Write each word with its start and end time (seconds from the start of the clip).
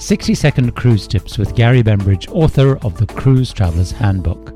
60 0.00 0.34
second 0.34 0.74
cruise 0.74 1.06
tips 1.06 1.36
with 1.36 1.54
Gary 1.54 1.82
Bembridge, 1.82 2.26
author 2.30 2.78
of 2.78 2.96
the 2.96 3.06
Cruise 3.06 3.52
Traveler's 3.52 3.92
Handbook. 3.92 4.54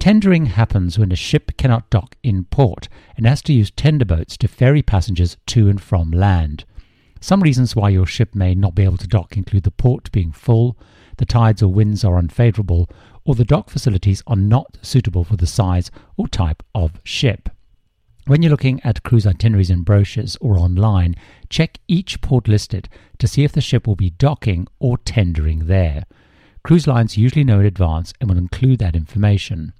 Tendering 0.00 0.46
happens 0.46 0.98
when 0.98 1.12
a 1.12 1.16
ship 1.16 1.56
cannot 1.56 1.88
dock 1.88 2.16
in 2.24 2.44
port 2.46 2.88
and 3.16 3.26
has 3.26 3.42
to 3.42 3.52
use 3.52 3.70
tender 3.70 4.04
boats 4.04 4.36
to 4.38 4.48
ferry 4.48 4.82
passengers 4.82 5.36
to 5.46 5.68
and 5.68 5.80
from 5.80 6.10
land. 6.10 6.64
Some 7.20 7.44
reasons 7.44 7.76
why 7.76 7.90
your 7.90 8.06
ship 8.06 8.34
may 8.34 8.56
not 8.56 8.74
be 8.74 8.82
able 8.82 8.98
to 8.98 9.06
dock 9.06 9.36
include 9.36 9.62
the 9.62 9.70
port 9.70 10.10
being 10.10 10.32
full, 10.32 10.76
the 11.18 11.24
tides 11.24 11.62
or 11.62 11.72
winds 11.72 12.04
are 12.04 12.18
unfavorable, 12.18 12.90
or 13.24 13.36
the 13.36 13.44
dock 13.44 13.70
facilities 13.70 14.24
are 14.26 14.36
not 14.36 14.78
suitable 14.82 15.22
for 15.22 15.36
the 15.36 15.46
size 15.46 15.92
or 16.16 16.26
type 16.26 16.64
of 16.74 17.00
ship. 17.04 17.48
When 18.26 18.42
you're 18.42 18.50
looking 18.50 18.80
at 18.82 19.04
cruise 19.04 19.24
itineraries 19.24 19.70
in 19.70 19.82
brochures 19.82 20.36
or 20.40 20.58
online, 20.58 21.14
check 21.48 21.78
each 21.86 22.20
port 22.20 22.48
listed 22.48 22.88
to 23.18 23.28
see 23.28 23.44
if 23.44 23.52
the 23.52 23.60
ship 23.60 23.86
will 23.86 23.94
be 23.94 24.10
docking 24.10 24.66
or 24.80 24.98
tendering 24.98 25.66
there. 25.66 26.06
Cruise 26.64 26.88
lines 26.88 27.16
usually 27.16 27.44
know 27.44 27.60
in 27.60 27.66
advance 27.66 28.12
and 28.20 28.28
will 28.28 28.36
include 28.36 28.80
that 28.80 28.96
information. 28.96 29.72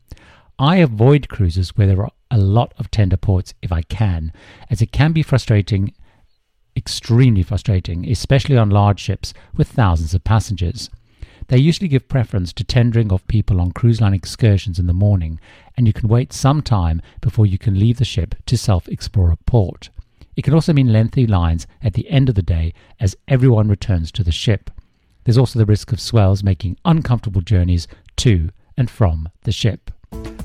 I 0.61 0.77
avoid 0.77 1.29
cruises 1.29 1.77
where 1.77 1.89
there 1.89 2.01
are 2.03 2.13
a 2.31 2.39
lot 2.39 2.73
of 2.79 2.89
tender 2.93 3.17
ports 3.17 3.53
if 3.63 3.73
I 3.73 3.83
can, 3.83 4.33
as 4.71 4.81
it 4.81 4.93
can 4.93 5.11
be 5.11 5.25
frustrating, 5.25 5.93
extremely 6.77 7.43
frustrating, 7.43 8.09
especially 8.09 8.57
on 8.57 8.71
large 8.71 9.01
ships 9.01 9.35
with 9.57 9.67
thousands 9.67 10.15
of 10.15 10.23
passengers. 10.23 10.89
They 11.49 11.59
usually 11.59 11.89
give 11.89 12.09
preference 12.09 12.53
to 12.55 12.65
tendering 12.65 13.13
of 13.13 13.27
people 13.27 13.61
on 13.61 13.73
cruise 13.73 14.01
line 14.01 14.15
excursions 14.15 14.79
in 14.79 14.87
the 14.87 14.93
morning, 14.93 15.41
and 15.77 15.87
you 15.87 15.93
can 15.93 16.09
wait 16.09 16.33
some 16.33 16.63
time 16.63 17.01
before 17.21 17.47
you 17.47 17.59
can 17.59 17.79
leave 17.79 17.99
the 17.99 18.05
ship 18.05 18.35
to 18.47 18.57
self 18.57 18.89
explore 18.89 19.31
a 19.31 19.37
port. 19.37 19.91
It 20.37 20.43
can 20.43 20.55
also 20.55 20.73
mean 20.73 20.93
lengthy 20.93 21.27
lines 21.27 21.67
at 21.83 21.95
the 21.95 22.09
end 22.11 22.29
of 22.29 22.35
the 22.35 22.43
day 22.43 22.75
as 23.01 23.17
everyone 23.27 23.69
returns 23.69 24.13
to 24.13 24.23
the 24.23 24.33
ship. 24.33 24.71
There's 25.25 25.39
also 25.39 25.59
the 25.59 25.67
risk 25.67 25.93
of 25.93 26.01
swells 26.01 26.45
making 26.45 26.77
uncomfortable 26.85 27.41
journeys 27.41 27.89
to 28.17 28.51
and 28.77 28.91
from 28.91 29.31
the 29.43 29.53
ship. 29.53 29.91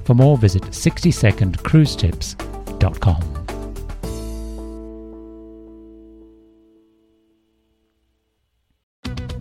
For 0.05 0.15
more, 0.15 0.37
visit 0.37 0.63
60secondcruisetips.com. 0.63 3.30